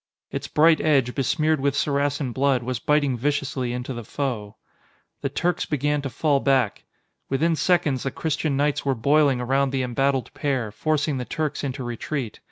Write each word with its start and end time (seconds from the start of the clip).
Its 0.31 0.47
bright 0.47 0.81
edge, 0.81 1.13
besmeared 1.13 1.59
with 1.59 1.75
Saracen 1.77 2.31
blood, 2.31 2.63
was 2.63 2.79
biting 2.79 3.15
viciously 3.15 3.71
into 3.71 3.93
the 3.93 4.03
foe. 4.03 4.55
The 5.21 5.29
Turks 5.29 5.65
began 5.67 6.01
to 6.01 6.09
fall 6.09 6.39
back. 6.39 6.85
Within 7.29 7.55
seconds, 7.55 8.01
the 8.01 8.09
Christian 8.09 8.57
knights 8.57 8.83
were 8.83 8.95
boiling 8.95 9.39
around 9.39 9.69
the 9.69 9.83
embattled 9.83 10.33
pair, 10.33 10.71
forcing 10.71 11.17
the 11.19 11.25
Turks 11.25 11.63
into 11.63 11.83
retreat. 11.83 12.39